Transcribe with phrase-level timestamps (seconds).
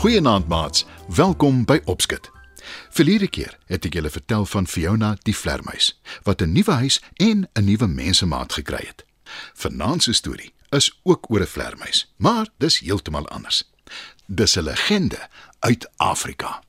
[0.00, 2.30] Goeienaand maats, welkom by Opskit.
[2.90, 5.90] Verlede keer het ek julle vertel van Fiona die vlermuis
[6.24, 9.04] wat 'n nuwe huis en 'n nuwe mensemaat gekry het.
[9.54, 13.68] Vanaand se storie is ook oor 'n vlermuis, maar dis heeltemal anders.
[14.26, 16.62] Dis 'n legende uit Afrika.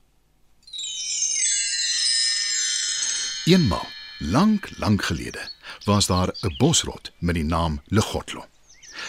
[3.44, 3.86] Eenmal,
[4.18, 5.50] lank, lank gelede,
[5.84, 8.44] was daar 'n bosrot met die naam Legotlo.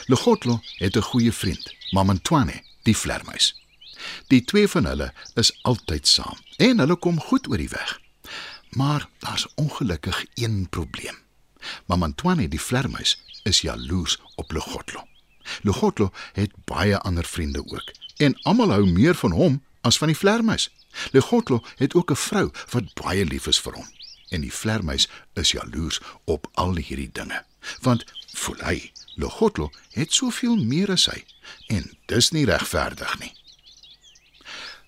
[0.05, 3.62] Legotlo het 'n goeie vriend, Mamantwane, die vlermuis.
[4.27, 7.99] Die twee van hulle is altyd saam en hulle kom goed oor die weg.
[8.69, 11.17] Maar daar's ongelukkig een probleem.
[11.85, 15.07] Mamantwane, die vlermuis, is jaloers op Legotlo.
[15.61, 20.17] Legotlo het baie ander vriende ook en almal hou meer van hom as van die
[20.17, 20.69] vlermuis.
[21.11, 23.87] Legotlo het ook 'n vrou wat baie lief is vir hom
[24.29, 27.43] en die vlermuis is jaloers op al hierdie dinge.
[27.81, 31.23] Want voel hy, Legotlo het soveel meer as hy
[31.67, 33.33] en dis nie regverdig nie.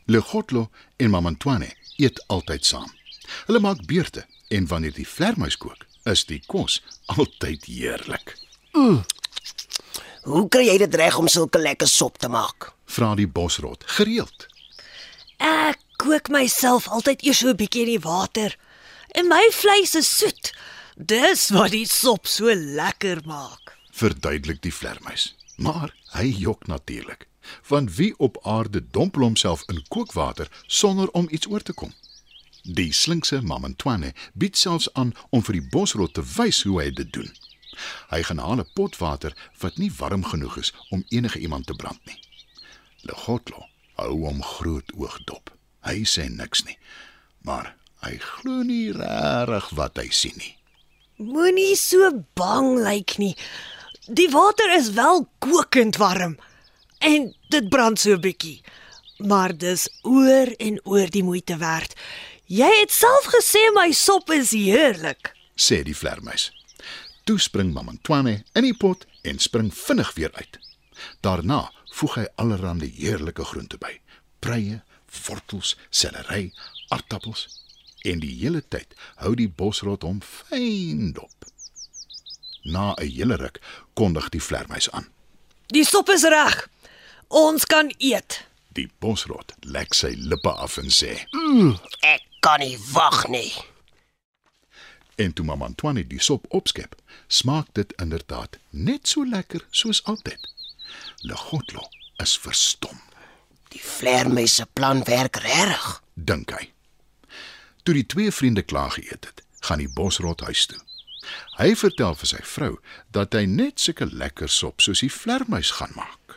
[0.05, 2.91] Legotlo en Mamantwane eet altyd saam.
[3.47, 8.35] Hulle maak beurte en wanneer die vlermuis kook, is die kos altyd heerlik.
[10.25, 12.73] Hoe kry jy dit reg om sulke lekker sop te maak?
[12.85, 14.47] Vra die bosrot gereeld.
[15.37, 18.57] Ek kook myself altyd eers so 'n bietjie in die water.
[19.15, 20.53] En my vleis is soet.
[20.97, 23.73] Dis wat die sop so lekker maak.
[23.95, 25.35] verduidelik die vlermuis.
[25.55, 27.27] Maar hy jok natuurlik,
[27.67, 31.93] want wie op aarde dompel homself in kookwater sonder om iets oor te kom?
[32.65, 37.11] Die slinkse Mamantwane bied selfs aan om vir die bosrot te wys hoe hy dit
[37.13, 37.29] doen.
[38.09, 41.73] Hy gaan haal 'n pot water wat nie warm genoeg is om enige iemand te
[41.73, 42.19] brand nie.
[43.01, 45.51] Legotlo hou hom groot oog dop.
[45.85, 46.77] Hy sê niks nie,
[47.41, 50.55] maar hy glo nie regtig wat hy sien nie.
[51.17, 53.35] Moenie so bang lyk nie.
[54.07, 56.37] Die water is wel kokend warm
[57.05, 58.61] en dit brand so 'n bietjie.
[59.17, 61.93] Maar dis oor en oor die moeite werd.
[62.45, 65.33] Jy het self gesê my sop is heerlik.
[65.55, 66.51] sê die vlermuis.
[67.23, 70.59] Toe spring Mamantwane in die pot en spring vinnig weer uit.
[71.21, 74.01] Daarna voeg hy allerlei heerlike groente by:
[74.39, 74.83] preie,
[75.27, 76.53] wortels, selery,
[76.89, 77.47] aartappels.
[78.01, 81.45] En die hele tyd hou die bosrot hom fyn dop.
[82.63, 83.61] Na 'n hele ruk
[83.93, 85.07] kondig die vlermuis aan.
[85.67, 86.69] Die sop is reg.
[87.27, 88.45] Ons kan eet.
[88.75, 91.15] Die bosrot lek sy lippe af en sê:
[92.03, 93.53] Ek kan nie wag nie.
[95.15, 96.95] En toe Mamantwane die sop opskep,
[97.27, 100.51] smaak dit inderdaad net so lekker soos altyd.
[101.23, 101.87] Legotlo
[102.23, 102.99] is verstom.
[103.71, 106.01] Die vlermuis se plan werk reg.
[106.13, 106.71] dink hy.
[107.83, 110.79] Toe die twee vriende klaar geëet het, gaan die bosrot huis toe.
[111.57, 112.73] Hy vertel vir sy vrou
[113.11, 116.34] dat hy net sulke lekker sop soos die vlermuis gaan maak.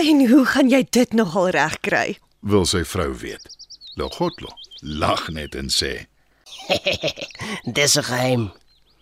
[0.00, 2.18] En hoe gaan jy dit nogal reg kry?
[2.40, 3.44] Wil sy vrou weet.
[4.00, 4.48] Logotlo
[4.80, 6.06] lag net en sê:
[7.76, 8.52] Dis 'n geheim.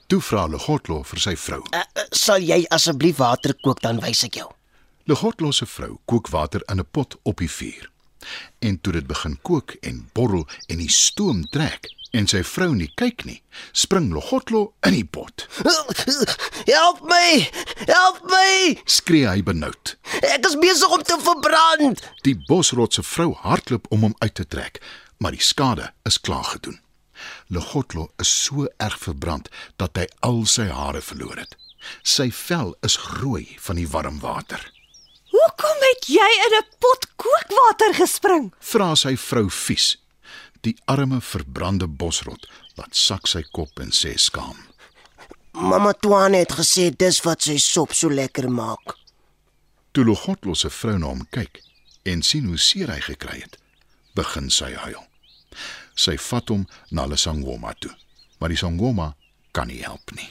[0.06, 1.62] "Toe vra Logotlo vir sy vrou.
[1.70, 4.50] Uh, uh, sal jy asseblief water kook dan wys ek jou.
[5.06, 7.90] Logotlo se vrou kook water in 'n pot op die vuur.
[8.58, 12.90] En toe dit begin kook en borrel en die stoom trek en sy vrou nie
[12.96, 13.42] kyk nie,
[13.72, 15.46] spring Logotlo in die pot.
[16.72, 17.48] Help my!
[17.88, 18.76] Help my!
[18.84, 19.94] Skree hy benoud.
[20.20, 22.02] Ek is besig om te verbrand.
[22.26, 24.82] Die bosrot se vrou hardloop om hom uit te trek,
[25.16, 26.76] maar die skade is klaar gedoen.
[27.48, 29.48] Legotlo is so erg verbrand
[29.80, 31.56] dat hy al sy hare verloor het.
[32.04, 34.60] Sy vel is rooi van die warm water.
[35.32, 38.52] Hoekom het jy in 'n pot kookwater gespring?
[38.60, 39.96] Vra sy vrou vies.
[40.60, 44.58] Die arme verbrande bosrot laat sak sy kop en sê skaam.
[45.60, 48.94] Mamma Twane het gesê dis wat sy sop so lekker maak.
[49.92, 51.60] Toe Legotlo se vrou na hom kyk
[52.08, 53.56] en sien hoe seer hy gekry het,
[54.16, 55.00] begin sy huil.
[55.98, 57.90] Sy vat hom na hulle sangoma toe,
[58.38, 59.12] maar die sangoma
[59.52, 60.30] kan nie help nie,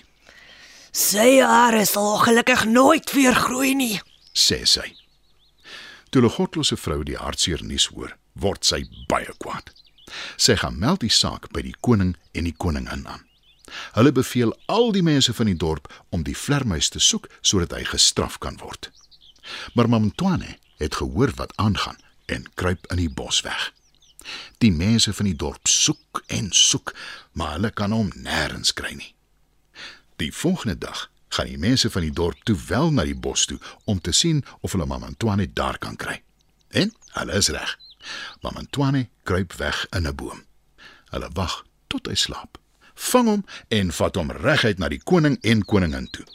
[0.98, 4.00] Sy hare sal gelukkig nooit weer groei nie.
[4.34, 4.88] sê sy.
[6.10, 8.80] Toe Legotlo se vrou die hartseer nuus hoor, word sy
[9.10, 9.70] baie kwaad.
[10.38, 13.22] Sy gaan meld die saak by die koning en die koningin aan.
[13.92, 17.84] Hulle beveel al die mense van die dorp om die vlermuis te soek sodat hy
[17.84, 18.92] gestraf kan word.
[19.74, 23.74] Maar Mamtwane het gehoor wat aangaan en kruip in die bos weg.
[24.58, 26.96] Die mense van die dorp soek en soek,
[27.32, 29.14] maar hulle kan hom nêrens kry nie.
[30.18, 33.60] Die volgende dag gaan die mense van die dorp toe wel na die bos toe
[33.86, 36.22] om te sien of hulle Mamantwane daar kan kry.
[36.68, 37.78] En hulle is reg.
[38.42, 40.46] Mamantwane kruip weg in 'n boom.
[41.10, 42.58] Hulle wag tot hy slaap.
[42.98, 46.26] Vang hom en vat hom reguit na die koning en koningin toe.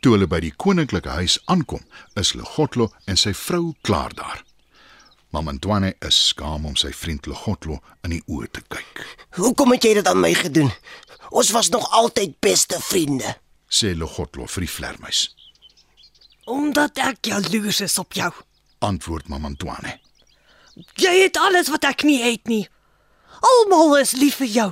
[0.00, 1.82] Toe hulle by die koninklike huis aankom,
[2.20, 4.42] is Legotlo en sy vrou klaar daar.
[5.34, 9.00] Mamantwane is skaam om sy vriend Logotlo in die oë te kyk.
[9.34, 10.70] Hoekom het jy dit aan my gedoen?
[11.34, 13.32] Ons was nog altyd beste vriende.
[13.66, 15.24] Sê Logotlo vir die vlermuis.
[16.46, 18.30] Omdat ek jaloers is op jou.
[18.84, 19.96] Antwoord Mamantwane.
[21.00, 22.68] Jy het alles wat ek nie het nie.
[23.40, 24.70] Almal is lief vir jou.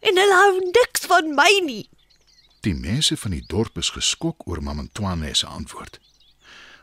[0.00, 1.86] En hulle hou niks van my nie.
[2.66, 6.00] Die mense van die dorp is geskok oor Mamantwane se antwoord.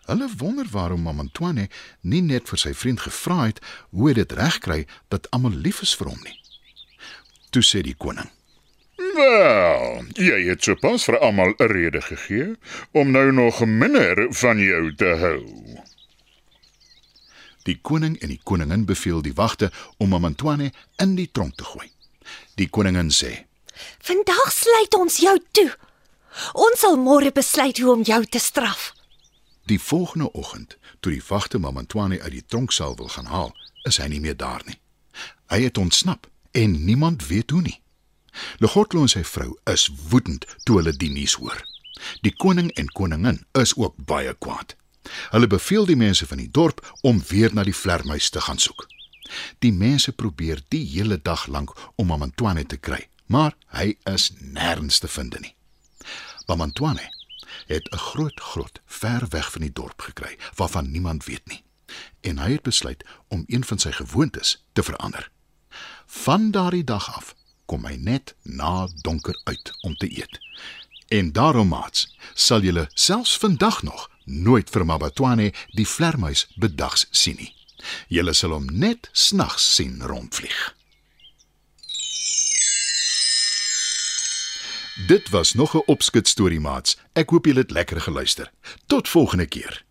[0.05, 1.67] Hulle wonder waarom Mamantwane
[2.01, 4.81] nie net vir sy vriend gevra het hoe hy dit regkry
[5.13, 6.37] dat almal lief is vir hom nie.
[7.49, 8.29] Toe sê die koning:
[9.15, 12.53] Wel, jy het sopas vir almal 'n rede gegee
[12.91, 15.41] om nou nog minder van jou te hou.
[17.63, 20.71] Die koning en die koningin beveel die wagte om Mamantwane
[21.01, 21.94] in die tronk te gooi.
[22.55, 23.45] Die koningin sê:
[23.99, 25.71] Vandag sluit ons jou toe.
[26.53, 28.93] Ons sal môre besluit hoe om jou te straf.
[29.65, 34.07] Die volgende oggend, toe die wagte Mamantwane uit die tronksaal wil gaan haal, is hy
[34.11, 34.77] nie meer daar nie.
[35.49, 37.79] Hy het ontsnap en niemand weet hoe nie.
[38.59, 41.61] Legotlo en sy vrou is woedend toe hulle die nuus hoor.
[42.21, 44.75] Die koning en koningin is ook baie kwaad.
[45.31, 48.87] Hulle beveel die mense van die dorp om weer na die vlermuis te gaan soek.
[49.59, 54.99] Die mense probeer die hele dag lank om Mamantwane te kry, maar hy is nêrens
[54.99, 55.55] te vind nie.
[56.47, 57.13] Mamantwane
[57.67, 61.63] het 'n groot grot ver weg van die dorp gekry waarvan niemand weet nie.
[62.21, 65.31] En hy het besluit om een van sy gewoontes te verander.
[66.05, 67.35] Van daardie dag af
[67.65, 70.39] kom hy net na donker uit om te eet.
[71.07, 77.35] En daarom maats, sal julle selfs vandag nog nooit vir Mabatwane die vlermuis bedags sien
[77.35, 77.53] nie.
[78.07, 80.75] Julle sal hom net snags sien rondvlieg.
[85.07, 86.97] Dit was nog 'n opskit storie maats.
[87.13, 88.51] Ek hoop julle het lekker geluister.
[88.87, 89.83] Tot volgende keer.